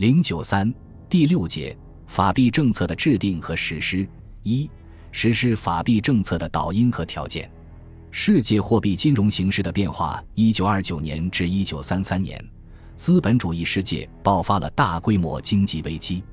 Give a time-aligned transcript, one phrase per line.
[0.00, 0.72] 零九三
[1.10, 1.76] 第六节
[2.06, 4.08] 法币政策的制定和实施
[4.44, 4.66] 一
[5.12, 7.50] 实施法币政策的导因和条件。
[8.10, 10.24] 世界货币金融形势的变化。
[10.34, 12.42] 一九二九年至一九三三年，
[12.96, 16.24] 资本主义世界爆发了大规模经济危机。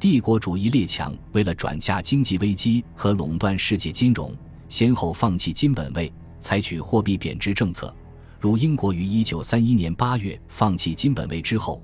[0.00, 4.36] 帝国主义列强为了转嫁经济危机和垄断世界金融，
[4.68, 7.94] 先后放弃金本位，采取货币贬值政策。
[8.40, 11.80] 如英国于一九三一年八月放弃金本位之后，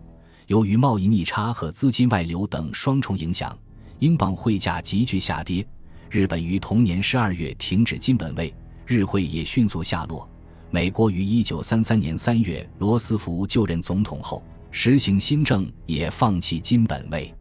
[0.51, 3.57] 由于贸易逆差和资金外流等双重影响，
[4.01, 5.65] 英镑汇价急剧下跌。
[6.11, 8.53] 日本于同年十二月停止金本位。
[8.85, 10.29] 日汇也迅速下落。
[10.73, 14.43] 美国于一九三三年三月罗斯福就任总统后，
[14.73, 17.33] 实行新政，也放弃金本位。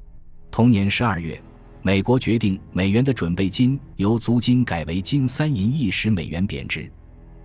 [0.51, 1.41] 同年十二月，
[1.81, 6.87] 美国决定美元的准备金由足金改为金三银一，十美元贬值。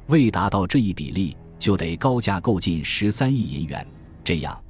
[0.09, 3.87] 为达到这一比例，就得高价购进十三亿银元。
[4.23, 4.63] 这样，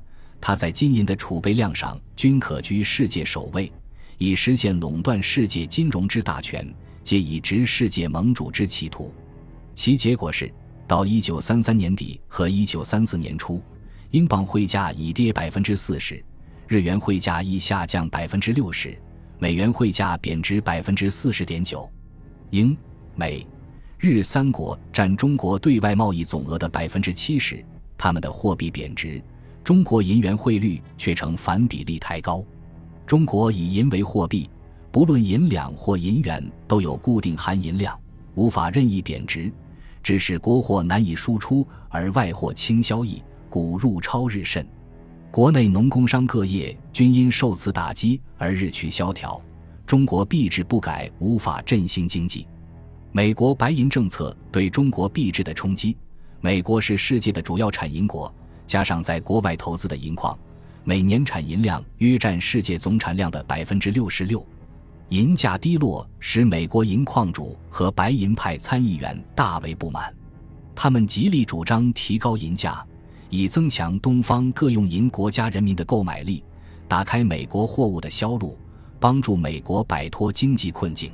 [0.46, 3.72] 它在金银的储备量上均可居世界首位，
[4.18, 6.70] 以实现垄断世界金融之大权，
[7.02, 9.10] 皆以执世界盟主之企图。
[9.74, 10.52] 其结果是，
[10.86, 13.62] 到一九三三年底和一九三四年初，
[14.10, 16.22] 英镑汇价已跌百分之四十，
[16.68, 18.94] 日元汇价亦下降百分之六十，
[19.38, 21.90] 美元汇价贬值百分之四十点九。
[22.50, 22.76] 英、
[23.16, 23.46] 美、
[23.96, 27.64] 日三国占中国对外贸易总额的百分之七十，
[27.96, 29.22] 他们的货币贬值，
[29.64, 32.44] 中国银元汇率却呈反比例抬高。
[33.06, 34.48] 中国以银为货币，
[34.92, 37.98] 不论银两或银元都有固定含银量，
[38.34, 39.50] 无法任意贬值。
[40.02, 44.66] 致使国货难以输出，而外货轻销易，股入超日甚。
[45.30, 49.40] 国内农工商各业均因受此打击而日趋萧条。
[49.86, 52.46] 中国币制不改，无法振兴经济。
[53.12, 55.96] 美国白银政策对中国币制的冲击。
[56.42, 58.32] 美国是世界的主要产银国，
[58.66, 60.38] 加上在国外投资的银矿，
[60.84, 64.44] 每年产银量约占世界总产量的百分之六十六。
[65.10, 70.12] 银价低落，使美国银矿主和白银派参议员大为不满。
[70.74, 72.84] 他们极力主张提高银价，
[73.28, 76.42] 以增强东方各用银国家人民的购买力，
[76.88, 78.58] 打开美国货物的销路，
[78.98, 81.12] 帮助美国摆脱经济困境。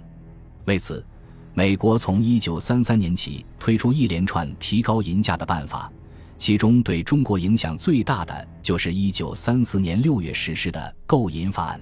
[0.67, 1.05] 为此，
[1.53, 5.93] 美国从1933年起推出一连串提高银价的办法，
[6.41, 11.79] 其中对中国影响最大的就是1934年6月实施的购银法案。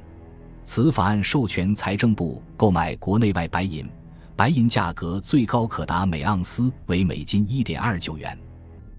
[0.64, 3.88] 此法案授权财政部购买国内外白银，
[4.34, 8.36] 白银价格最高可达每盎司为美金一点二九元。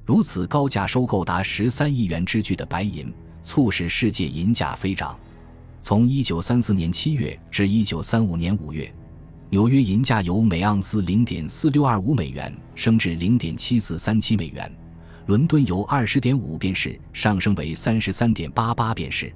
[0.06, 5.20] 如此高价收购达十三亿元之巨的白银，促使世界银价飞涨。
[5.82, 8.90] 从一九三四年七月至一九三五年五月，
[9.50, 14.74] 纽约银价由每盎司零点四六二五美元升至零点七四三七美元，
[15.30, 19.32] 伦敦由二十点五便士上升为三十三点八八便士。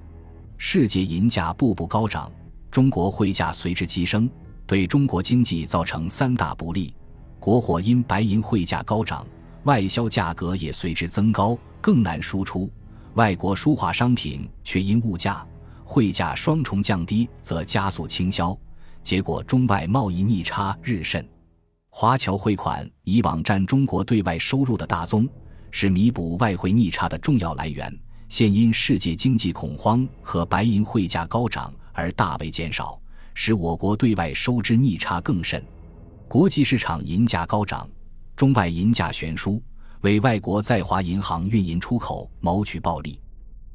[0.58, 2.32] 世界银价步步高涨，
[2.72, 4.28] 中国汇价随之急升，
[4.66, 6.96] 对中国经济造成三大不利：
[7.40, 9.24] 国货因白银汇价高涨，
[9.66, 12.68] 外销价格也随之增高，更难输出；
[13.14, 15.46] 外国书画商品却因物价、
[15.84, 18.58] 汇价双重降低，则加速倾销，
[19.04, 21.24] 结果中外贸易逆差日甚。
[21.92, 25.30] 华侨汇款以往占中国对外收入的大宗，
[25.76, 27.92] 是弥补外汇逆差的重要来源。
[28.30, 33.02] 现因世界经济恐慌和白银汇价高涨而大为减少，
[33.34, 35.62] 使我国对外收支逆差更甚。
[36.28, 37.90] 国际市场银价高涨，
[38.36, 39.60] 中外银价悬殊，
[40.02, 43.20] 为外国在华银行运银出口谋取暴利，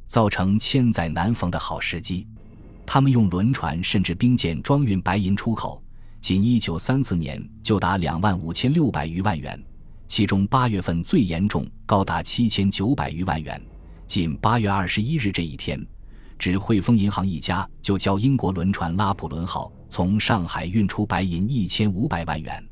[0.06, 2.24] 造成千载难逢的好时机。
[2.86, 5.82] 他们用轮船甚至兵舰装运白银出口，
[6.20, 9.60] 仅一九三四年就达两万五千六百余万元，
[10.08, 13.60] 其中八月份最严重，高达七千九百余万元。
[14.06, 15.86] 仅八月二十一日这一天，
[16.38, 22.66] 只汇丰银行一家就交英国轮船“拉普伦号”从上海运出白银一千五百万元。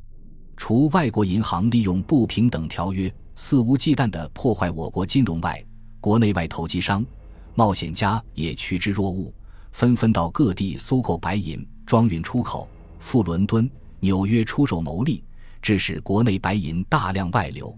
[0.57, 5.63] 除外国银行利用不平等条约肆无忌惮地破坏我国金融外，
[6.01, 7.05] 国内外投机商、
[7.55, 9.31] 冒险家也趋之若鹜，
[9.73, 12.67] 纷纷到各地搜购白银，装运出口，
[12.99, 13.71] 赴伦敦、
[14.01, 15.23] 纽约出售牟利，
[15.67, 17.77] 致使国内白银大量外流。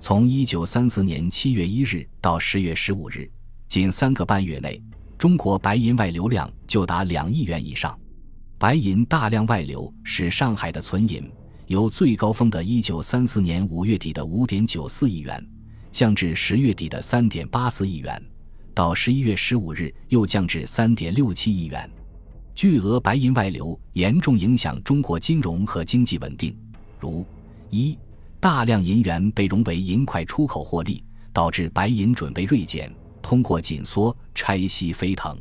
[0.00, 3.30] 从一九三四年七月一日到十月十五日，
[3.68, 4.82] 仅三个半月内，
[5.16, 7.96] 中国白银外流量就达两亿元以上。
[8.58, 11.30] 白银大量外流，使上海的存银
[11.68, 15.40] 由最高峰的一九三四年五月底的五点九四亿元，
[15.92, 18.20] 降至十月底的三点八四亿元，
[18.74, 21.88] 到十一月十五日又降至三点六七亿元。
[22.56, 26.52] 巨额白银外流严重影响中国金融和经济稳定，
[27.00, 27.26] 如
[27.70, 27.98] 一。
[28.38, 35.38] 大量银元被融为银块出口获利，导致白银准备锐减，通货紧缩，拆息飞腾。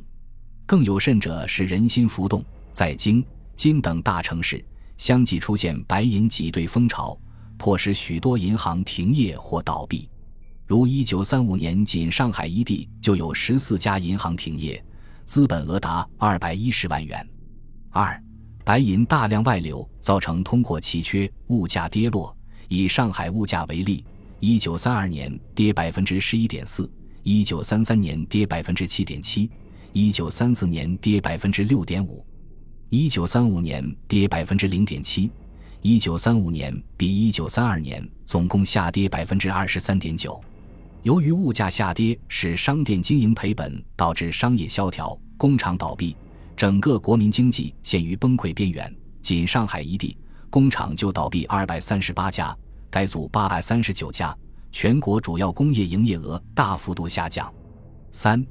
[0.66, 3.26] 更有甚者是人心浮动，在京、
[3.56, 4.64] 津等大城市
[4.98, 7.18] 相继出现白银挤兑风潮，
[7.58, 10.10] 迫使许多银行停业或倒闭。
[10.68, 14.84] 如一九三五年，仅上海一地就有十四家银行停业，
[15.24, 17.28] 资本额达二百一十万元。
[17.92, 18.22] 二、
[18.70, 22.38] 白银大量外流，造成通货奇缺，物价跌落。
[22.68, 24.06] 以上海物价为例，
[24.40, 26.88] 一九三二年跌百分之十一点四，
[27.24, 29.50] 一九三三年跌百分之七点七，
[29.92, 32.24] 一九三四年跌百分之六点五，
[32.90, 35.32] 一九三五年跌百分之零点七，
[35.82, 40.40] 一九三五年比一九三二年总共下跌百分之二十三点九。
[41.02, 46.16] 由于物价下跌，使商店经营赔本，导致商业萧条、工厂倒闭，
[46.60, 48.94] 整个国民经济陷于崩溃边缘。
[49.22, 50.18] 仅上海一地，
[50.50, 52.54] 工厂就倒闭二百三十八家，
[52.90, 54.38] 改组八百三十九家，
[54.70, 57.50] 全国主要工业营业额大幅度下降。
[58.12, 58.46] 三、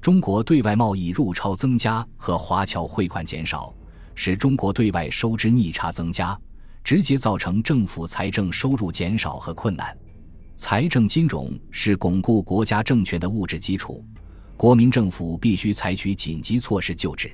[0.00, 3.74] 中国对外贸易入超增加和华侨汇款减少，
[4.14, 6.34] 使中国对外收支逆差增加，
[6.82, 9.94] 直接造成政府财政收入减少和困难。
[10.56, 14.02] 财政金融是巩固国家政权的物质基础，
[14.56, 17.30] 国民政府必须采取紧急措施救治，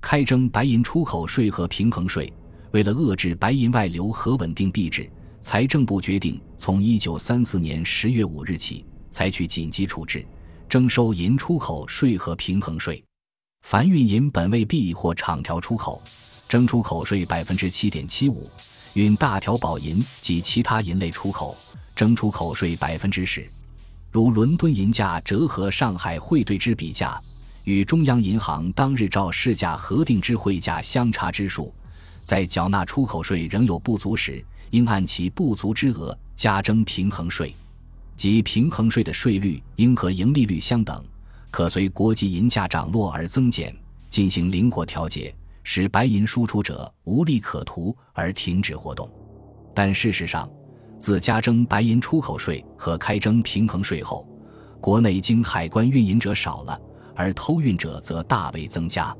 [0.00, 2.32] 开征白银出口税和平衡税。
[2.72, 5.10] 为了遏制白银外流和稳定币制，
[5.40, 10.26] 财政部决定从一九三四年十月五日起采取紧急处置，
[10.68, 13.02] 征收银出口税和平衡税。
[13.62, 16.02] 凡运银本位币或厂条出口，
[16.48, 18.48] 征出口税百分之七点七五；
[18.94, 21.56] 运大条宝银及其他银类出口。
[21.94, 23.50] 征出口税百分之十，
[24.12, 27.18] 如伦敦银价折合上海汇兑之比价，
[27.66, 31.74] 与中央银行当日照市价核定之汇价相差之数，
[32.22, 37.52] 在缴纳出口税仍有不足时，应按其不足之额加征平衡税，
[38.14, 41.04] 即平衡税的税率应和盈利率相等，
[41.50, 43.76] 可随国际银价涨落而增减，
[44.08, 45.34] 进行灵活调节，
[45.64, 49.10] 使白银输出者无利可图而停止活动。
[49.74, 50.48] 但事实上，
[51.00, 54.24] 自加征白银出口税和开征平衡税后，
[54.80, 56.80] 国内经海关运营者少了，
[57.16, 59.16] 而偷运者则大为增加。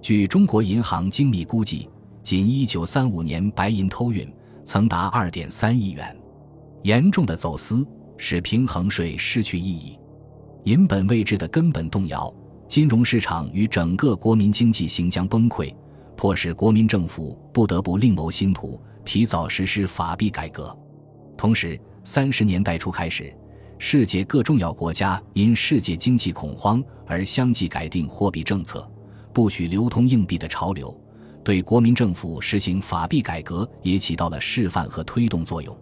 [0.00, 1.90] 据中国银行精密估计，
[2.22, 4.32] 仅1935年白银偷运
[4.64, 6.16] 曾达2.3亿元。
[6.82, 7.86] 严重的走私
[8.16, 9.98] 使平衡税失去意义，
[10.64, 12.32] 银本位制的根本动摇，
[12.66, 15.72] 金融市场与整个国民经济行将崩溃，
[16.16, 20.76] 迫使国民政府不得不另谋新途，提早实施法币改革。
[21.36, 23.32] 同时，三十年代初开始，
[23.84, 28.88] 世界各重要国家因世界经济恐慌而相继改定货币政策，
[29.32, 30.96] 不许流通硬币的潮流，
[31.42, 35.76] 对国民政府实行法币改革也起到了示范和推动作用。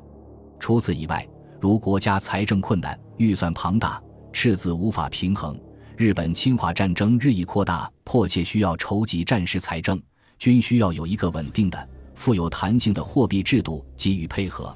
[0.59, 1.29] 除此以外，
[1.61, 5.55] 如国家财政困难、预算庞大、赤字无法平衡，
[5.95, 10.01] 日本侵华战争日益扩大，迫切需要筹集战时财政，
[10.39, 14.75] 均需要有一个稳定的、富有弹性的货币制度给予配合。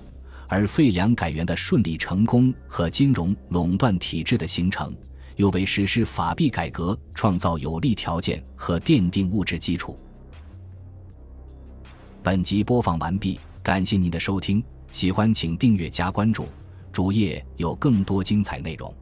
[0.55, 4.95] 而废粮改元的顺利成功和金融垄断体制的形成，
[5.35, 9.99] 又为实施法币改革创造有利条件和奠定物质基础。
[12.23, 14.62] 本集播放完毕，感谢您的收听，
[14.93, 16.47] 喜欢请订阅加关注，
[16.93, 18.95] 主页有更多精彩内容。